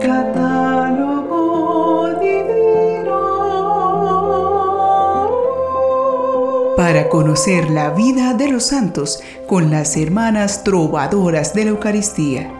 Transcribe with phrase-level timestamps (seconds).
[0.00, 1.38] Catálogo
[2.20, 3.18] divino.
[6.76, 12.50] Para conocer la vida de los santos con las hermanas trovadoras de la Eucaristía.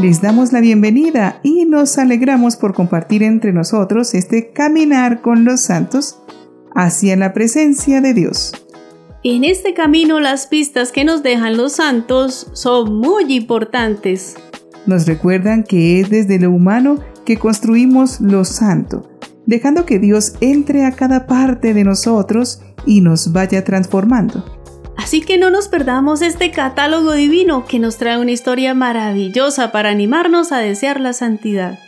[0.00, 5.62] Les damos la bienvenida y nos alegramos por compartir entre nosotros este caminar con los
[5.62, 6.22] santos
[6.74, 8.52] hacia la presencia de Dios.
[9.30, 14.36] En este camino las pistas que nos dejan los santos son muy importantes.
[14.86, 19.06] Nos recuerdan que es desde lo humano que construimos lo santo,
[19.44, 24.46] dejando que Dios entre a cada parte de nosotros y nos vaya transformando.
[24.96, 29.90] Así que no nos perdamos este catálogo divino que nos trae una historia maravillosa para
[29.90, 31.78] animarnos a desear la santidad.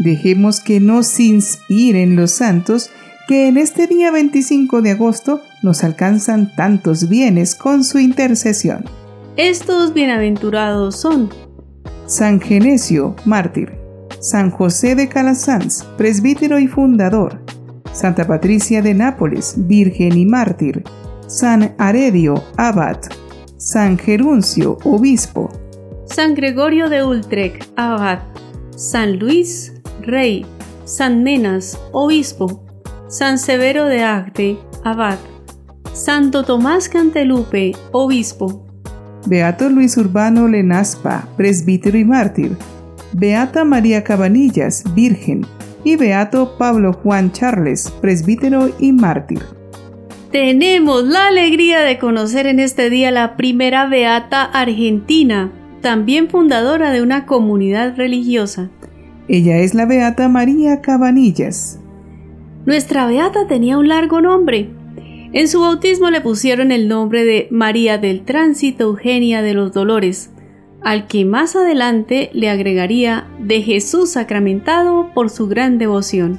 [0.00, 2.90] Dejemos que nos inspiren los santos
[3.28, 8.86] que en este día 25 de agosto nos alcanzan tantos bienes con su intercesión.
[9.36, 11.28] Estos bienaventurados son
[12.06, 13.74] San Genesio, mártir,
[14.18, 17.44] San José de Calasanz, presbítero y fundador,
[17.92, 20.82] Santa Patricia de Nápoles, virgen y mártir,
[21.26, 22.96] San Aredio, abad,
[23.58, 25.50] San Geruncio, obispo,
[26.06, 28.20] San Gregorio de Ultrec, abad,
[28.74, 30.46] San Luis, rey,
[30.86, 32.64] San Menas, obispo,
[33.08, 35.16] San Severo de Agde, abad,
[35.94, 38.66] Santo Tomás Cantelupe, obispo,
[39.26, 42.56] Beato Luis Urbano Lenaspa, presbítero y mártir,
[43.14, 45.46] Beata María Cabanillas, virgen,
[45.84, 49.40] y Beato Pablo Juan Charles, presbítero y mártir.
[50.30, 57.00] Tenemos la alegría de conocer en este día la primera beata argentina, también fundadora de
[57.00, 58.68] una comunidad religiosa.
[59.28, 61.80] Ella es la beata María Cabanillas.
[62.68, 64.68] Nuestra beata tenía un largo nombre.
[65.32, 70.32] En su bautismo le pusieron el nombre de María del Tránsito Eugenia de los Dolores,
[70.82, 76.38] al que más adelante le agregaría de Jesús sacramentado por su gran devoción.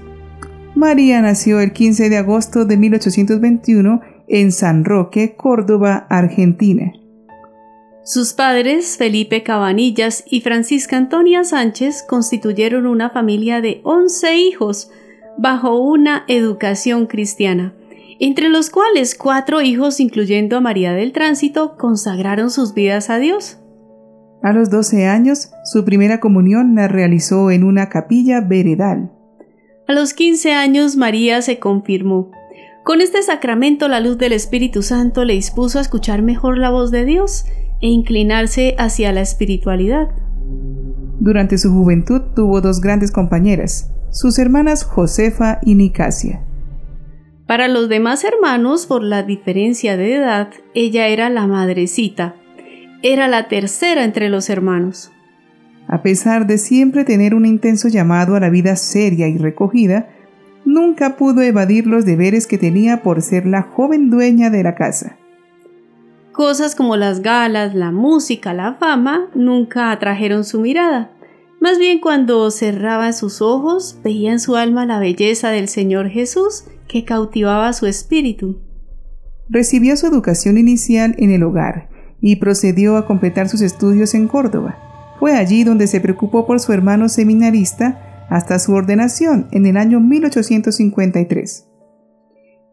[0.75, 6.93] María nació el 15 de agosto de 1821 en San Roque, Córdoba, Argentina.
[8.03, 14.91] Sus padres, Felipe Cabanillas y Francisca Antonia Sánchez, constituyeron una familia de 11 hijos
[15.41, 17.73] bajo una educación cristiana,
[18.19, 23.57] entre los cuales cuatro hijos, incluyendo a María del Tránsito, consagraron sus vidas a Dios.
[24.43, 29.13] A los 12 años, su primera comunión la realizó en una capilla veredal.
[29.87, 32.31] A los 15 años María se confirmó.
[32.83, 36.91] Con este sacramento la luz del Espíritu Santo le dispuso a escuchar mejor la voz
[36.91, 37.45] de Dios
[37.81, 40.09] e inclinarse hacia la espiritualidad.
[41.19, 46.41] Durante su juventud tuvo dos grandes compañeras, sus hermanas Josefa y Nicasia.
[47.45, 52.35] Para los demás hermanos, por la diferencia de edad, ella era la madrecita.
[53.01, 55.11] Era la tercera entre los hermanos.
[55.87, 60.09] A pesar de siempre tener un intenso llamado a la vida seria y recogida,
[60.65, 65.17] nunca pudo evadir los deberes que tenía por ser la joven dueña de la casa.
[66.31, 71.09] Cosas como las galas, la música, la fama, nunca atrajeron su mirada.
[71.59, 76.63] Más bien cuando cerraban sus ojos, veía en su alma la belleza del Señor Jesús
[76.87, 78.61] que cautivaba su espíritu.
[79.49, 81.89] Recibió su educación inicial en el hogar
[82.21, 84.77] y procedió a completar sus estudios en Córdoba.
[85.19, 89.99] Fue allí donde se preocupó por su hermano seminarista hasta su ordenación en el año
[89.99, 91.67] 1853.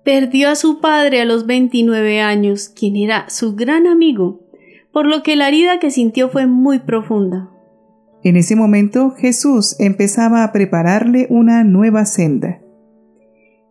[0.04, 4.42] Perdió a su padre a los 29 años, quien era su gran amigo,
[4.92, 7.50] por lo que la herida que sintió fue muy profunda.
[8.26, 12.59] En ese momento Jesús empezaba a prepararle una nueva senda.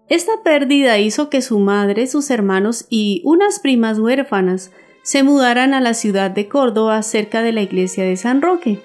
[0.08, 4.72] Esta pérdida hizo que su madre, sus hermanos y unas primas huérfanas
[5.04, 8.80] se mudaran a la ciudad de Córdoba cerca de la iglesia de San Roque.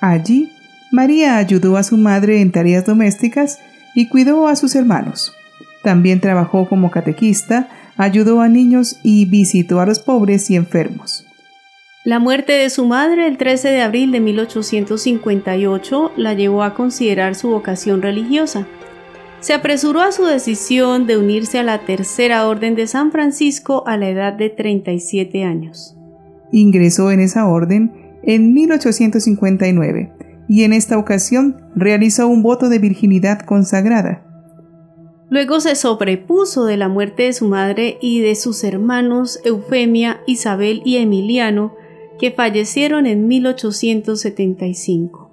[0.00, 0.52] Allí,
[0.92, 3.58] María ayudó a su madre en tareas domésticas
[3.96, 5.34] y cuidó a sus hermanos.
[5.82, 11.26] También trabajó como catequista, ayudó a niños y visitó a los pobres y enfermos.
[12.04, 17.34] La muerte de su madre el 13 de abril de 1858 la llevó a considerar
[17.34, 18.66] su vocación religiosa
[19.44, 23.98] se apresuró a su decisión de unirse a la Tercera Orden de San Francisco a
[23.98, 25.98] la edad de 37 años.
[26.50, 27.92] Ingresó en esa orden
[28.22, 30.12] en 1859
[30.48, 34.24] y en esta ocasión realizó un voto de virginidad consagrada.
[35.28, 40.80] Luego se sobrepuso de la muerte de su madre y de sus hermanos Eufemia, Isabel
[40.86, 41.74] y Emiliano,
[42.18, 45.30] que fallecieron en 1875.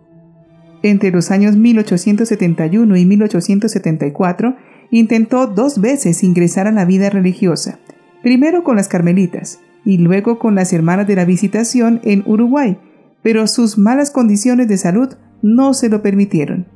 [0.83, 4.55] Entre los años 1871 y 1874,
[4.89, 7.79] intentó dos veces ingresar a la vida religiosa,
[8.23, 12.77] primero con las carmelitas y luego con las Hermanas de la Visitación en Uruguay,
[13.23, 15.09] pero sus malas condiciones de salud
[15.41, 16.67] no se lo permitieron.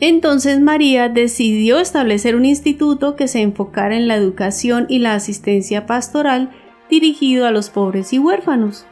[0.00, 5.84] Entonces María decidió establecer un instituto que se enfocara en la educación y la asistencia
[5.84, 6.50] pastoral
[6.88, 8.86] dirigido a los pobres y huérfanos.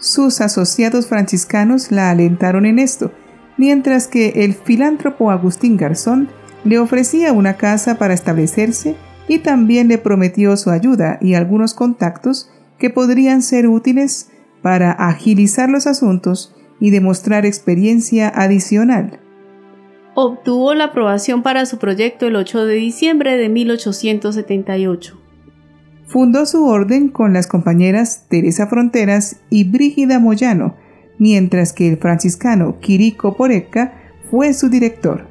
[0.00, 3.12] Sus asociados franciscanos la alentaron en esto,
[3.58, 6.30] mientras que el filántropo Agustín Garzón
[6.64, 8.96] le ofrecía una casa para establecerse
[9.28, 14.30] y también le prometió su ayuda y algunos contactos que podrían ser útiles
[14.62, 19.20] para agilizar los asuntos y demostrar experiencia adicional.
[20.14, 25.18] Obtuvo la aprobación para su proyecto el 8 de diciembre de 1878.
[26.10, 30.76] Fundó su orden con las compañeras Teresa Fronteras y Brígida Moyano,
[31.18, 33.94] mientras que el franciscano Quirico Poreca
[34.28, 35.28] fue su director.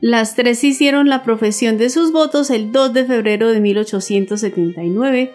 [0.00, 5.32] Las tres hicieron la profesión de sus votos el 2 de febrero de 1879,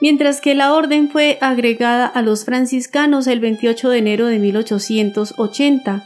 [0.00, 6.04] mientras que la orden fue agregada a los franciscanos el 28 de enero de 1880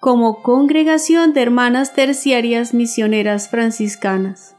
[0.00, 4.56] como Congregación de Hermanas Terciarias Misioneras Franciscanas.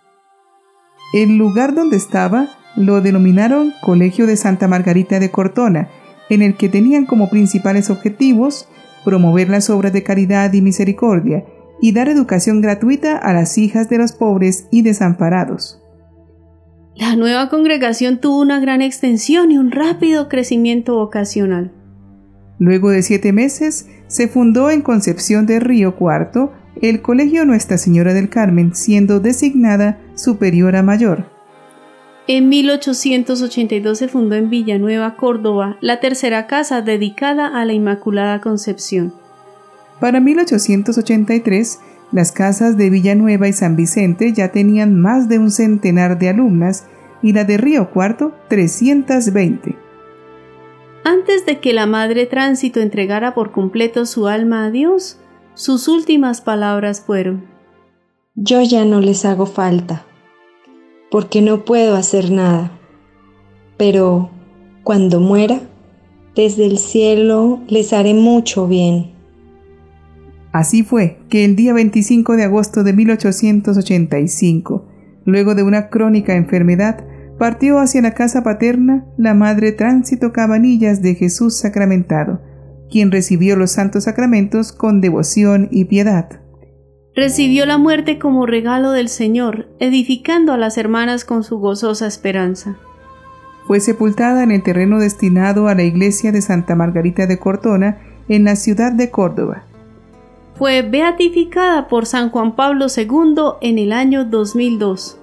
[1.13, 5.89] El lugar donde estaba lo denominaron Colegio de Santa Margarita de Cortona,
[6.29, 8.69] en el que tenían como principales objetivos
[9.03, 11.45] promover las obras de caridad y misericordia
[11.81, 15.81] y dar educación gratuita a las hijas de los pobres y desamparados.
[16.95, 21.71] La nueva congregación tuvo una gran extensión y un rápido crecimiento vocacional.
[22.59, 26.51] Luego de siete meses, se fundó en Concepción de Río Cuarto
[26.81, 31.36] el Colegio Nuestra Señora del Carmen, siendo designada superiora mayor.
[32.29, 39.13] En 1882 se fundó en Villanueva, Córdoba, la tercera casa dedicada a la Inmaculada Concepción.
[40.01, 41.79] Para 1883,
[42.11, 46.85] las casas de Villanueva y San Vicente ya tenían más de un centenar de alumnas
[47.23, 49.77] y la de Río Cuarto 320.
[51.05, 55.17] Antes de que la Madre Tránsito entregara por completo su alma a Dios,
[55.53, 57.45] sus últimas palabras fueron,
[58.35, 60.05] Yo ya no les hago falta,
[61.11, 62.71] porque no puedo hacer nada,
[63.77, 64.29] pero
[64.83, 65.61] cuando muera,
[66.35, 69.11] desde el cielo les haré mucho bien.
[70.51, 74.85] Así fue que el día 25 de agosto de 1885,
[75.25, 77.05] luego de una crónica enfermedad,
[77.37, 82.41] partió hacia la casa paterna la Madre Tránsito Cabanillas de Jesús Sacramentado,
[82.89, 86.41] quien recibió los santos sacramentos con devoción y piedad.
[87.17, 92.77] Recibió la muerte como regalo del Señor, edificando a las hermanas con su gozosa esperanza.
[93.65, 97.97] Fue sepultada en el terreno destinado a la iglesia de Santa Margarita de Cortona,
[98.29, 99.67] en la ciudad de Córdoba
[100.57, 105.17] fue beatificada por San Juan Pablo II en el año 2002.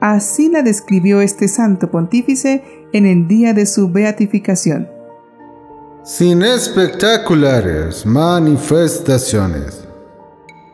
[0.00, 4.88] Así la describió este santo pontífice en el día de su beatificación.
[6.04, 9.86] Sin espectaculares manifestaciones,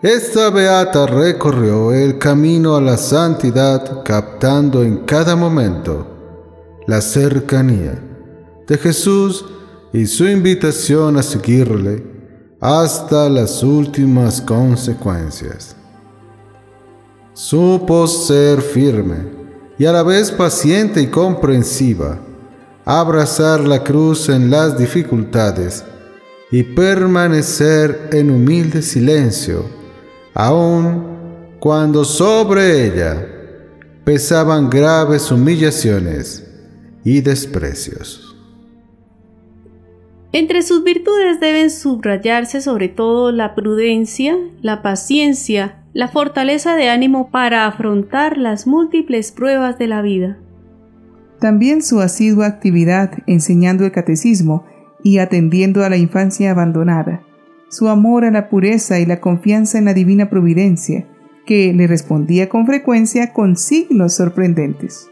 [0.04, 6.06] esta beata recorrió el camino a la santidad captando en cada momento
[6.86, 7.98] la cercanía
[8.66, 9.46] de Jesús
[9.94, 12.04] y su invitación a seguirle
[12.60, 15.74] hasta las últimas consecuencias.
[17.32, 19.30] Supo ser firme
[19.78, 22.18] y a la vez paciente y comprensiva,
[22.84, 25.82] abrazar la cruz en las dificultades
[26.50, 29.82] y permanecer en humilde silencio,
[30.34, 31.04] aun
[31.60, 33.26] cuando sobre ella
[34.04, 36.46] pesaban graves humillaciones
[37.04, 38.36] y desprecios.
[40.32, 47.30] Entre sus virtudes deben subrayarse sobre todo la prudencia, la paciencia, la fortaleza de ánimo
[47.30, 50.38] para afrontar las múltiples pruebas de la vida.
[51.38, 54.64] También su asidua actividad enseñando el catecismo
[55.04, 57.22] y atendiendo a la infancia abandonada,
[57.74, 61.06] su amor a la pureza y la confianza en la divina providencia,
[61.44, 65.08] que le respondía con frecuencia con signos sorprendentes.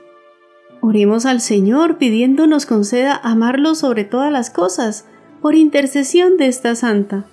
[0.80, 5.06] Oremos al Señor pidiendo nos conceda amarlo sobre todas las cosas,
[5.40, 7.24] por intercesión de esta santa.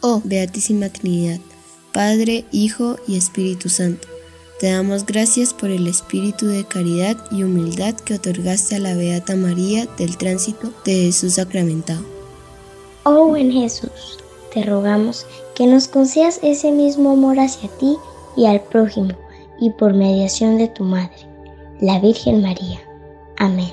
[0.00, 1.40] Oh Beatísima Trinidad,
[1.92, 4.06] Padre, Hijo y Espíritu Santo,
[4.60, 9.34] te damos gracias por el espíritu de caridad y humildad que otorgaste a la Beata
[9.34, 12.19] María del tránsito de Jesús sacramentado.
[13.02, 14.18] Oh buen Jesús,
[14.52, 17.96] te rogamos que nos concedas ese mismo amor hacia ti
[18.36, 19.14] y al prójimo,
[19.58, 21.16] y por mediación de tu Madre,
[21.80, 22.78] la Virgen María.
[23.38, 23.70] Amén.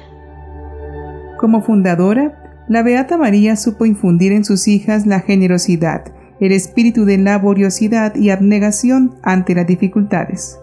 [1.37, 6.05] Como fundadora, la Beata María supo infundir en sus hijas la generosidad,
[6.39, 10.57] el espíritu de laboriosidad y abnegación ante las dificultades.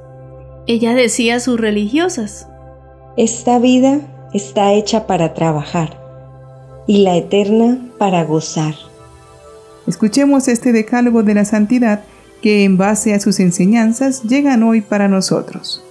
[0.66, 2.48] Ella decía a sus religiosas,
[3.18, 4.00] Esta vida
[4.32, 6.03] está hecha para trabajar
[6.86, 8.74] y la eterna para gozar.
[9.86, 12.04] Escuchemos este decálogo de la santidad
[12.42, 15.82] que en base a sus enseñanzas llegan hoy para nosotros.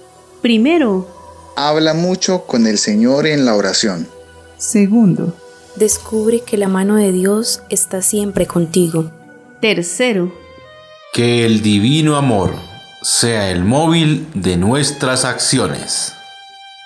[0.42, 1.08] Primero,
[1.56, 4.08] Habla mucho con el Señor en la oración.
[4.56, 5.34] Segundo,
[5.76, 9.10] Descubre que la mano de Dios está siempre contigo.
[9.60, 10.32] tercero,
[11.12, 12.52] Que el divino amor
[13.02, 16.12] sea el móvil de nuestras acciones.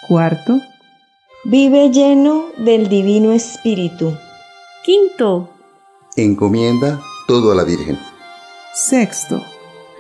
[0.07, 0.61] cuarto,
[1.51, 4.13] Vive lleno del Divino Espíritu.
[4.85, 5.49] quinto,
[6.17, 7.97] Encomienda todo a la Virgen.
[8.75, 9.41] sexto,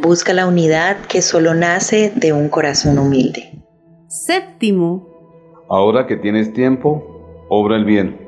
[0.00, 3.62] Busca la unidad que solo nace de un corazón humilde.
[4.08, 5.06] séptimo,
[5.70, 8.18] Ahora que tienes tiempo, obra el bien.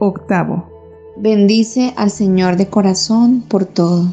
[0.00, 0.68] octavo,
[1.16, 4.06] Bendice al Señor de corazón por todo.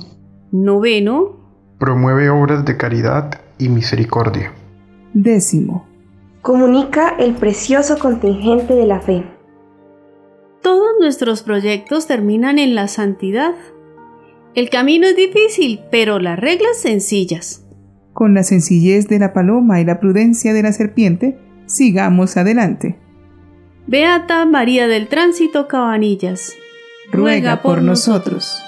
[0.52, 1.36] noveno,
[1.80, 4.54] Promueve obras de caridad y misericordia.
[5.14, 5.85] décimo.
[6.46, 9.24] Comunica el precioso contingente de la fe.
[10.62, 13.56] Todos nuestros proyectos terminan en la santidad.
[14.54, 17.66] El camino es difícil, pero las reglas sencillas.
[18.14, 21.36] Con la sencillez de la paloma y la prudencia de la serpiente,
[21.66, 23.00] sigamos adelante.
[23.88, 26.54] Beata María del Tránsito Cabanillas,
[27.12, 28.62] Ruega por nosotros.